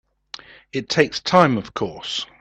It 0.73 0.89
takes 0.89 1.19
time 1.19 1.59
of 1.59 1.75
course. 1.75 2.25